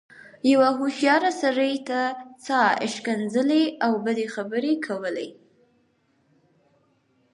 [0.51, 1.99] يوه هوښيار سړي ته
[2.45, 2.61] چا
[2.93, 5.29] ښکنځلې او بدې خبرې کولې.